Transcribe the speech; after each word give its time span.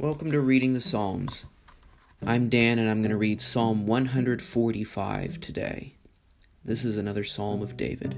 Welcome 0.00 0.30
to 0.30 0.40
Reading 0.40 0.72
the 0.72 0.80
Psalms. 0.80 1.44
I'm 2.24 2.48
Dan 2.48 2.78
and 2.78 2.88
I'm 2.88 3.02
going 3.02 3.10
to 3.10 3.18
read 3.18 3.42
Psalm 3.42 3.86
145 3.86 5.40
today. 5.40 5.92
This 6.64 6.86
is 6.86 6.96
another 6.96 7.22
Psalm 7.22 7.60
of 7.60 7.76
David. 7.76 8.16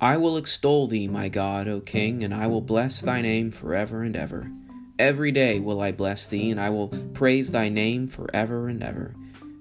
I 0.00 0.16
will 0.16 0.36
extol 0.36 0.86
thee, 0.86 1.08
my 1.08 1.28
God, 1.28 1.66
O 1.66 1.80
King, 1.80 2.22
and 2.22 2.32
I 2.32 2.46
will 2.46 2.60
bless 2.60 3.00
thy 3.00 3.20
name 3.22 3.50
forever 3.50 4.04
and 4.04 4.14
ever. 4.14 4.52
Every 5.00 5.32
day 5.32 5.58
will 5.58 5.80
I 5.80 5.90
bless 5.90 6.28
thee, 6.28 6.52
and 6.52 6.60
I 6.60 6.70
will 6.70 6.90
praise 7.12 7.50
thy 7.50 7.68
name 7.68 8.06
forever 8.06 8.68
and 8.68 8.84
ever. 8.84 9.16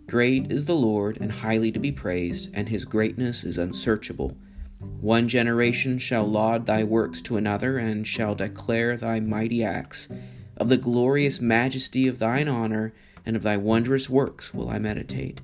Great 0.06 0.52
is 0.52 0.66
the 0.66 0.76
Lord, 0.76 1.18
and 1.20 1.32
highly 1.32 1.72
to 1.72 1.80
be 1.80 1.92
praised, 1.92 2.52
and 2.54 2.70
his 2.70 2.86
greatness 2.86 3.44
is 3.44 3.58
unsearchable. 3.58 4.38
One 4.80 5.28
generation 5.28 5.98
shall 5.98 6.30
laud 6.30 6.66
thy 6.66 6.84
works 6.84 7.22
to 7.24 7.38
another, 7.38 7.78
and 7.78 8.06
shall 8.06 8.36
declare 8.36 8.98
thy 8.98 9.20
mighty 9.20 9.64
acts. 9.64 10.08
Of 10.56 10.70
the 10.70 10.78
glorious 10.78 11.40
majesty 11.40 12.08
of 12.08 12.20
thine 12.20 12.48
honor, 12.48 12.94
and 13.26 13.36
of 13.36 13.44
thy 13.44 13.58
wondrous 13.58 14.10
works 14.10 14.54
will 14.54 14.70
I 14.70 14.80
meditate. 14.80 15.42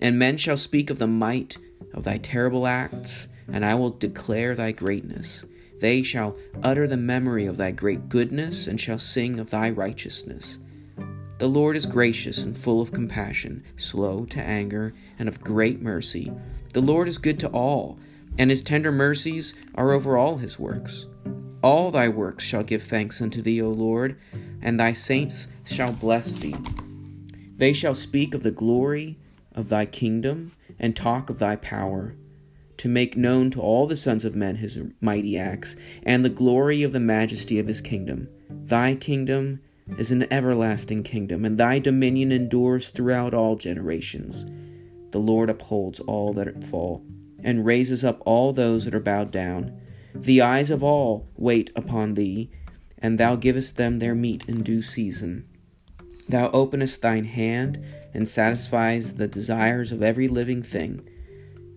And 0.00 0.18
men 0.18 0.36
shall 0.36 0.56
speak 0.56 0.90
of 0.90 0.98
the 0.98 1.06
might 1.06 1.56
of 1.94 2.04
thy 2.04 2.18
terrible 2.18 2.66
acts, 2.66 3.28
and 3.50 3.64
I 3.64 3.74
will 3.74 3.90
declare 3.90 4.54
thy 4.54 4.72
greatness. 4.72 5.44
They 5.80 6.02
shall 6.02 6.36
utter 6.62 6.86
the 6.86 6.96
memory 6.96 7.46
of 7.46 7.56
thy 7.56 7.72
great 7.72 8.08
goodness, 8.08 8.66
and 8.66 8.80
shall 8.80 8.98
sing 8.98 9.38
of 9.38 9.50
thy 9.50 9.68
righteousness. 9.68 10.58
The 11.38 11.48
Lord 11.48 11.76
is 11.76 11.86
gracious 11.86 12.38
and 12.38 12.56
full 12.56 12.80
of 12.80 12.92
compassion, 12.92 13.64
slow 13.76 14.24
to 14.26 14.40
anger, 14.40 14.94
and 15.18 15.28
of 15.28 15.40
great 15.40 15.82
mercy. 15.82 16.32
The 16.72 16.80
Lord 16.80 17.08
is 17.08 17.18
good 17.18 17.40
to 17.40 17.48
all 17.48 17.98
and 18.38 18.50
his 18.50 18.62
tender 18.62 18.92
mercies 18.92 19.54
are 19.74 19.92
over 19.92 20.16
all 20.16 20.38
his 20.38 20.58
works. 20.58 21.06
All 21.62 21.90
thy 21.90 22.08
works 22.08 22.44
shall 22.44 22.64
give 22.64 22.82
thanks 22.82 23.20
unto 23.20 23.40
thee, 23.40 23.62
O 23.62 23.70
Lord, 23.70 24.18
and 24.60 24.78
thy 24.78 24.92
saints 24.92 25.46
shall 25.64 25.92
bless 25.92 26.34
thee. 26.34 26.56
They 27.56 27.72
shall 27.72 27.94
speak 27.94 28.34
of 28.34 28.42
the 28.42 28.50
glory 28.50 29.18
of 29.54 29.68
thy 29.68 29.86
kingdom 29.86 30.52
and 30.78 30.96
talk 30.96 31.30
of 31.30 31.38
thy 31.38 31.56
power, 31.56 32.16
to 32.78 32.88
make 32.88 33.16
known 33.16 33.50
to 33.52 33.60
all 33.60 33.86
the 33.86 33.94
sons 33.94 34.24
of 34.24 34.34
men 34.34 34.56
his 34.56 34.78
mighty 35.00 35.38
acts 35.38 35.76
and 36.02 36.24
the 36.24 36.30
glory 36.30 36.82
of 36.82 36.92
the 36.92 36.98
majesty 36.98 37.60
of 37.60 37.68
his 37.68 37.80
kingdom. 37.80 38.28
Thy 38.50 38.96
kingdom 38.96 39.60
is 39.98 40.10
an 40.10 40.26
everlasting 40.32 41.04
kingdom, 41.04 41.44
and 41.44 41.58
thy 41.58 41.78
dominion 41.78 42.32
endures 42.32 42.88
throughout 42.88 43.34
all 43.34 43.54
generations. 43.54 44.44
The 45.12 45.20
Lord 45.20 45.50
upholds 45.50 46.00
all 46.00 46.32
that 46.32 46.64
fall 46.64 47.04
and 47.42 47.66
raises 47.66 48.04
up 48.04 48.22
all 48.24 48.52
those 48.52 48.84
that 48.84 48.94
are 48.94 49.00
bowed 49.00 49.30
down. 49.30 49.80
The 50.14 50.42
eyes 50.42 50.70
of 50.70 50.82
all 50.82 51.28
wait 51.36 51.70
upon 51.74 52.14
thee, 52.14 52.50
and 52.98 53.18
thou 53.18 53.36
givest 53.36 53.76
them 53.76 53.98
their 53.98 54.14
meat 54.14 54.44
in 54.46 54.62
due 54.62 54.82
season. 54.82 55.46
Thou 56.28 56.50
openest 56.50 57.02
thine 57.02 57.24
hand 57.24 57.82
and 58.14 58.28
satisfies 58.28 59.14
the 59.14 59.26
desires 59.26 59.90
of 59.90 60.02
every 60.02 60.28
living 60.28 60.62
thing. 60.62 61.08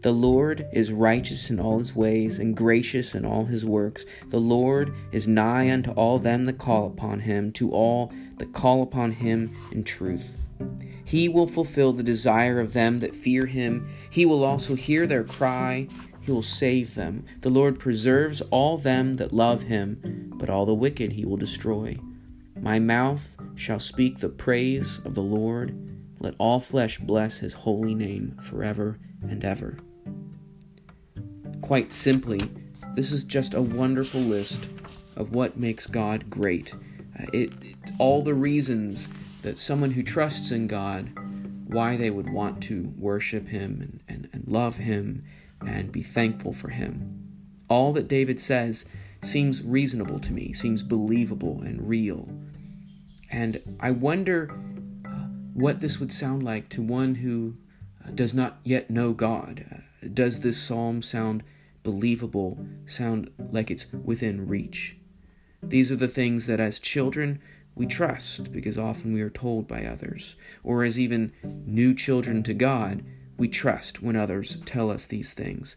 The 0.02 0.12
Lord 0.12 0.68
is 0.72 0.92
righteous 0.92 1.50
in 1.50 1.60
all 1.60 1.80
his 1.80 1.96
ways 1.96 2.38
and 2.38 2.56
gracious 2.56 3.16
in 3.16 3.26
all 3.26 3.46
his 3.46 3.66
works. 3.66 4.06
The 4.30 4.40
Lord 4.40 4.94
is 5.12 5.28
nigh 5.28 5.72
unto 5.72 5.92
all 5.92 6.20
them 6.20 6.46
that 6.46 6.60
call 6.60 6.86
upon 6.86 7.22
him, 7.22 7.52
to 7.54 7.72
all 7.72 8.14
that 8.38 8.54
call 8.54 8.84
upon 8.84 9.14
him 9.14 9.56
in 9.72 9.84
truth. 9.84 10.36
He 11.04 11.30
will 11.30 11.48
fulfill 11.48 11.94
the 11.94 12.04
desire 12.04 12.60
of 12.60 12.74
them 12.74 12.98
that 13.00 13.16
fear 13.16 13.46
him. 13.46 13.88
He 14.10 14.26
will 14.26 14.44
also 14.44 14.76
hear 14.76 15.06
their 15.06 15.24
cry. 15.24 15.88
He 16.22 16.32
will 16.32 16.42
save 16.42 16.96
them. 16.96 17.26
The 17.42 17.50
Lord 17.50 17.80
preserves 17.80 18.42
all 18.50 18.78
them 18.78 19.14
that 19.16 19.32
love 19.32 19.64
him, 19.64 20.32
but 20.36 20.50
all 20.50 20.66
the 20.66 20.74
wicked 20.74 21.14
he 21.14 21.24
will 21.26 21.38
destroy. 21.38 22.00
My 22.60 22.80
mouth 22.80 23.36
shall 23.56 23.80
speak 23.80 24.20
the 24.20 24.30
praise 24.30 25.00
of 25.06 25.14
the 25.14 25.22
Lord. 25.22 25.92
Let 26.20 26.34
all 26.40 26.60
flesh 26.60 26.98
bless 26.98 27.38
his 27.38 27.54
holy 27.54 27.94
name 27.94 28.38
forever 28.42 28.98
and 29.22 29.46
ever. 29.46 29.78
Quite 31.62 31.92
simply, 31.92 32.42
this 32.96 33.12
is 33.12 33.24
just 33.24 33.54
a 33.54 33.62
wonderful 33.62 34.22
list 34.22 34.68
of 35.16 35.36
what 35.36 35.58
makes 35.58 35.86
God 35.86 36.30
great. 36.30 36.74
Uh, 37.20 37.26
it, 37.34 37.54
it, 37.62 37.92
all 38.00 38.24
the 38.24 38.34
reasons 38.34 39.08
that 39.46 39.60
someone 39.60 39.92
who 39.92 40.02
trusts 40.02 40.50
in 40.50 40.66
God, 40.66 41.12
why 41.68 41.96
they 41.96 42.10
would 42.10 42.32
want 42.32 42.64
to 42.64 42.92
worship 42.98 43.48
Him 43.50 43.80
and, 43.80 44.04
and, 44.08 44.30
and 44.34 44.48
love 44.48 44.78
Him 44.78 45.24
and 45.66 45.92
be 45.92 46.02
thankful 46.02 46.52
for 46.52 46.70
Him. 46.70 47.38
All 47.70 47.94
that 47.94 48.08
David 48.08 48.40
says 48.40 48.86
seems 49.22 49.62
reasonable 49.64 50.20
to 50.20 50.34
me, 50.34 50.52
seems 50.52 50.82
believable 50.82 51.62
and 51.62 51.88
real. 51.88 52.28
And 53.32 53.78
I 53.80 53.92
wonder 53.92 54.50
uh, 55.06 55.10
what 55.54 55.80
this 55.80 56.00
would 56.00 56.12
sound 56.12 56.42
like 56.42 56.68
to 56.70 56.82
one 56.82 57.16
who 57.16 57.56
uh, 58.04 58.12
does 58.12 58.34
not 58.34 58.58
yet 58.64 58.90
know 58.90 59.14
God. 59.14 59.66
Uh, 59.72 60.08
does 60.12 60.40
this 60.40 60.62
psalm 60.62 61.04
sound 61.04 61.44
believable, 61.84 62.66
sound 62.88 63.30
like 63.52 63.70
it's 63.70 63.86
within 63.94 64.48
reach? 64.48 64.98
These 65.62 65.92
are 65.92 65.96
the 65.96 66.08
things 66.08 66.48
that 66.48 66.60
as 66.60 66.80
children 66.80 67.40
we 67.76 67.86
trust 67.86 68.52
because 68.52 68.78
often 68.78 69.14
we 69.14 69.22
are 69.22 69.30
told 69.30 69.68
by 69.68 69.86
others, 69.86 70.36
or 70.64 70.84
as 70.84 70.98
even 70.98 71.34
new 71.44 71.94
children 71.94 72.42
to 72.44 72.54
God, 72.54 73.04
we 73.38 73.48
trust 73.48 74.02
when 74.02 74.16
others 74.16 74.58
tell 74.66 74.90
us 74.90 75.06
these 75.06 75.34
things. 75.34 75.76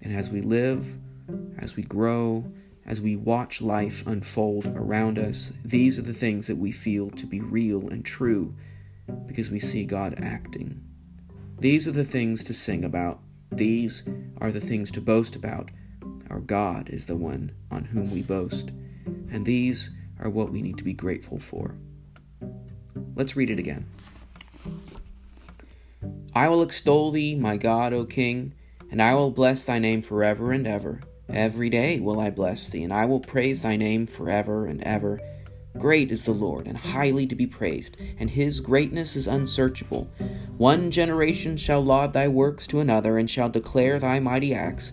And 0.00 0.14
as 0.14 0.30
we 0.30 0.40
live, 0.40 0.96
as 1.58 1.76
we 1.76 1.84
grow, 1.84 2.52
as 2.84 3.00
we 3.00 3.14
watch 3.14 3.62
life 3.62 4.04
unfold 4.06 4.66
around 4.66 5.18
us, 5.18 5.52
these 5.64 5.98
are 5.98 6.02
the 6.02 6.12
things 6.12 6.48
that 6.48 6.58
we 6.58 6.72
feel 6.72 7.10
to 7.10 7.26
be 7.26 7.40
real 7.40 7.88
and 7.88 8.04
true 8.04 8.54
because 9.26 9.50
we 9.50 9.60
see 9.60 9.84
God 9.84 10.14
acting. 10.20 10.82
These 11.58 11.86
are 11.86 11.92
the 11.92 12.04
things 12.04 12.42
to 12.44 12.54
sing 12.54 12.84
about. 12.84 13.20
These 13.52 14.02
are 14.40 14.50
the 14.50 14.60
things 14.60 14.90
to 14.92 15.00
boast 15.00 15.36
about. 15.36 15.70
Our 16.28 16.40
God 16.40 16.88
is 16.88 17.06
the 17.06 17.14
one 17.14 17.52
on 17.70 17.84
whom 17.84 18.10
we 18.10 18.22
boast. 18.22 18.70
And 19.30 19.44
these 19.44 19.90
are 20.22 20.30
what 20.30 20.50
we 20.50 20.62
need 20.62 20.78
to 20.78 20.84
be 20.84 20.92
grateful 20.92 21.38
for. 21.38 21.74
Let's 23.14 23.36
read 23.36 23.50
it 23.50 23.58
again. 23.58 23.86
I 26.34 26.48
will 26.48 26.62
extol 26.62 27.10
thee, 27.10 27.34
my 27.34 27.56
God, 27.56 27.92
O 27.92 28.06
King, 28.06 28.54
and 28.90 29.02
I 29.02 29.14
will 29.14 29.30
bless 29.30 29.64
thy 29.64 29.78
name 29.78 30.00
forever 30.00 30.52
and 30.52 30.66
ever. 30.66 31.00
Every 31.28 31.68
day 31.68 31.98
will 31.98 32.20
I 32.20 32.30
bless 32.30 32.68
thee, 32.68 32.82
and 32.82 32.92
I 32.92 33.04
will 33.04 33.20
praise 33.20 33.62
thy 33.62 33.76
name 33.76 34.06
forever 34.06 34.66
and 34.66 34.82
ever. 34.82 35.20
Great 35.78 36.10
is 36.10 36.24
the 36.24 36.32
Lord, 36.32 36.66
and 36.66 36.76
highly 36.76 37.26
to 37.26 37.34
be 37.34 37.46
praised, 37.46 37.96
and 38.18 38.30
his 38.30 38.60
greatness 38.60 39.16
is 39.16 39.26
unsearchable. 39.26 40.10
One 40.56 40.90
generation 40.90 41.56
shall 41.56 41.82
laud 41.82 42.12
thy 42.12 42.28
works 42.28 42.66
to 42.68 42.80
another, 42.80 43.18
and 43.18 43.28
shall 43.28 43.48
declare 43.48 43.98
thy 43.98 44.20
mighty 44.20 44.54
acts. 44.54 44.92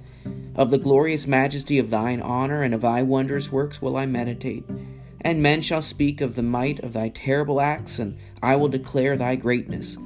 Of 0.56 0.72
the 0.72 0.78
glorious 0.78 1.28
majesty 1.28 1.80
of 1.80 1.90
thine 1.90 2.22
honor 2.22 2.64
and 2.64 2.74
of 2.74 2.82
thy 2.82 3.02
wondrous 3.02 3.52
works 3.52 3.82
will 3.82 3.98
I 3.98 4.06
meditate. 4.06 4.66
And 5.22 5.44
men 5.44 5.62
shall 5.62 5.82
speak 5.82 6.22
of 6.22 6.36
the 6.36 6.42
might 6.42 6.80
of 6.80 6.94
thy 6.94 7.10
terrible 7.10 7.60
acts, 7.60 8.00
and 8.00 8.18
I 8.42 8.56
will 8.56 8.70
declare 8.70 9.18
thy 9.18 9.36
greatness. 9.36 9.98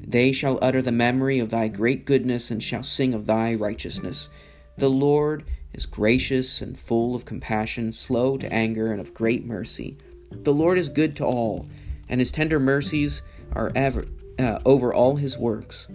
They 0.00 0.32
shall 0.32 0.58
utter 0.62 0.82
the 0.82 0.92
memory 0.92 1.38
of 1.38 1.50
thy 1.50 1.68
great 1.68 2.04
goodness, 2.04 2.50
and 2.50 2.62
shall 2.62 2.82
sing 2.82 3.14
of 3.14 3.26
thy 3.26 3.54
righteousness. 3.54 4.28
The 4.76 4.90
Lord 4.90 5.44
is 5.72 5.86
gracious 5.86 6.60
and 6.60 6.78
full 6.78 7.14
of 7.14 7.24
compassion, 7.24 7.92
slow 7.92 8.36
to 8.38 8.52
anger, 8.52 8.92
and 8.92 9.00
of 9.00 9.14
great 9.14 9.44
mercy. 9.44 9.96
The 10.30 10.52
Lord 10.52 10.78
is 10.78 10.88
good 10.88 11.16
to 11.16 11.24
all, 11.24 11.66
and 12.08 12.20
his 12.20 12.32
tender 12.32 12.60
mercies 12.60 13.22
are 13.52 13.72
ever 13.74 14.06
uh, 14.38 14.60
over 14.64 14.92
all 14.94 15.16
his 15.16 15.36
works. 15.36 15.86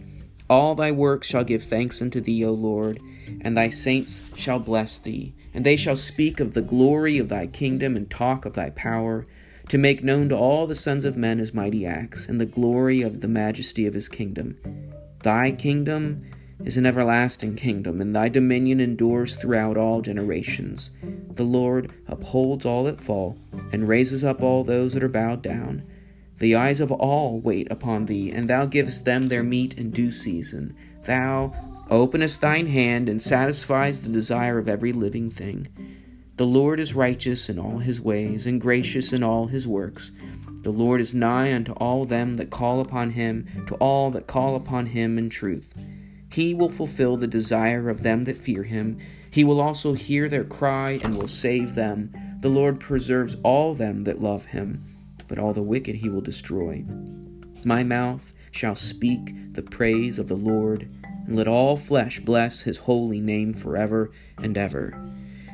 All 0.49 0.75
thy 0.75 0.91
works 0.91 1.27
shall 1.27 1.43
give 1.43 1.63
thanks 1.63 2.01
unto 2.01 2.21
thee, 2.21 2.45
O 2.45 2.51
Lord, 2.51 2.99
and 3.41 3.57
thy 3.57 3.69
saints 3.69 4.21
shall 4.35 4.59
bless 4.59 4.99
thee. 4.99 5.33
And 5.53 5.65
they 5.65 5.75
shall 5.75 5.95
speak 5.95 6.39
of 6.39 6.53
the 6.53 6.61
glory 6.61 7.17
of 7.17 7.29
thy 7.29 7.47
kingdom 7.47 7.95
and 7.95 8.09
talk 8.09 8.45
of 8.45 8.53
thy 8.53 8.69
power, 8.71 9.25
to 9.69 9.77
make 9.77 10.03
known 10.03 10.29
to 10.29 10.35
all 10.35 10.67
the 10.67 10.75
sons 10.75 11.05
of 11.05 11.17
men 11.17 11.39
his 11.39 11.53
mighty 11.53 11.85
acts, 11.85 12.27
and 12.27 12.39
the 12.39 12.45
glory 12.45 13.01
of 13.01 13.21
the 13.21 13.27
majesty 13.27 13.87
of 13.87 13.95
his 13.95 14.07
kingdom. 14.07 14.57
Thy 15.23 15.51
kingdom 15.51 16.23
is 16.63 16.77
an 16.77 16.85
everlasting 16.85 17.55
kingdom, 17.55 17.99
and 17.99 18.15
thy 18.15 18.29
dominion 18.29 18.79
endures 18.79 19.35
throughout 19.35 19.77
all 19.77 20.01
generations. 20.01 20.91
The 21.31 21.43
Lord 21.43 21.91
upholds 22.07 22.65
all 22.65 22.83
that 22.83 23.01
fall, 23.01 23.37
and 23.71 23.87
raises 23.87 24.23
up 24.23 24.43
all 24.43 24.63
those 24.63 24.93
that 24.93 25.03
are 25.03 25.09
bowed 25.09 25.41
down. 25.41 25.83
The 26.39 26.55
eyes 26.55 26.79
of 26.79 26.91
all 26.91 27.39
wait 27.39 27.71
upon 27.71 28.05
thee, 28.05 28.31
and 28.31 28.49
thou 28.49 28.65
givest 28.65 29.05
them 29.05 29.27
their 29.27 29.43
meat 29.43 29.73
in 29.75 29.91
due 29.91 30.11
season. 30.11 30.75
Thou 31.03 31.53
openest 31.89 32.41
thine 32.41 32.67
hand 32.67 33.07
and 33.07 33.21
satisfies 33.21 34.03
the 34.03 34.09
desire 34.09 34.57
of 34.57 34.67
every 34.67 34.91
living 34.91 35.29
thing. 35.29 35.67
The 36.37 36.45
Lord 36.45 36.79
is 36.79 36.93
righteous 36.93 37.47
in 37.47 37.57
all 37.57 37.77
his 37.77 38.01
ways 38.01 38.45
and 38.45 38.59
gracious 38.59 39.13
in 39.13 39.23
all 39.23 39.47
his 39.47 39.67
works. 39.67 40.11
The 40.63 40.71
Lord 40.71 40.99
is 40.99 41.13
nigh 41.13 41.53
unto 41.53 41.71
all 41.73 42.05
them 42.05 42.33
that 42.35 42.49
call 42.49 42.81
upon 42.81 43.11
him, 43.11 43.47
to 43.67 43.75
all 43.75 44.11
that 44.11 44.27
call 44.27 44.55
upon 44.55 44.87
him 44.87 45.17
in 45.17 45.29
truth. 45.29 45.73
He 46.29 46.53
will 46.53 46.69
fulfill 46.69 47.15
the 47.15 47.27
desire 47.27 47.87
of 47.87 48.03
them 48.03 48.25
that 48.25 48.37
fear 48.37 48.63
him. 48.63 48.97
He 49.31 49.43
will 49.43 49.61
also 49.61 49.93
hear 49.93 50.27
their 50.27 50.43
cry 50.43 50.99
and 51.03 51.17
will 51.17 51.27
save 51.27 51.75
them. 51.75 52.11
The 52.41 52.49
Lord 52.49 52.79
preserves 52.79 53.37
all 53.43 53.73
them 53.73 54.01
that 54.01 54.21
love 54.21 54.47
him, 54.47 54.83
but 55.27 55.39
all 55.39 55.53
the 55.53 55.61
wicked 55.61 55.95
he 55.95 56.09
will 56.09 56.21
destroy. 56.21 56.83
My 57.63 57.83
mouth 57.83 58.33
shall 58.51 58.75
speak 58.75 59.53
the 59.53 59.63
praise 59.63 60.19
of 60.19 60.27
the 60.27 60.35
Lord, 60.35 60.91
and 61.25 61.35
let 61.35 61.47
all 61.47 61.77
flesh 61.77 62.19
bless 62.19 62.61
his 62.61 62.79
holy 62.79 63.19
name 63.19 63.53
forever 63.53 64.11
and 64.37 64.57
ever. 64.57 64.99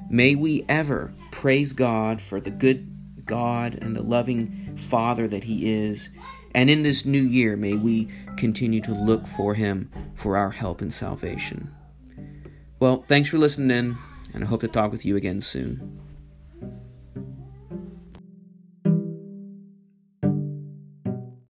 May 0.10 0.36
we 0.36 0.66
ever 0.68 1.14
praise 1.32 1.74
God 1.74 2.22
for 2.22 2.42
the 2.42 2.52
good 2.52 3.26
God 3.26 3.80
and 3.82 3.96
the 3.96 4.04
loving 4.04 4.76
Father 4.78 5.28
that 5.30 5.46
he 5.46 5.72
is. 5.72 6.10
And 6.54 6.70
in 6.70 6.84
this 6.84 7.06
new 7.06 7.22
year, 7.22 7.56
may 7.56 7.76
we 7.76 8.10
continue 8.36 8.82
to 8.82 8.92
look 8.92 9.26
for 9.26 9.54
him 9.54 9.90
for 10.16 10.36
our 10.36 10.52
help 10.52 10.82
and 10.82 10.94
salvation. 10.94 11.74
Well, 12.80 13.04
thanks 13.08 13.30
for 13.30 13.38
listening 13.38 13.72
in, 13.72 13.98
and 14.34 14.44
I 14.44 14.48
hope 14.48 14.62
to 14.62 14.68
talk 14.68 14.92
with 14.92 15.06
you 15.06 15.16
again 15.16 15.40
soon. 15.40 16.11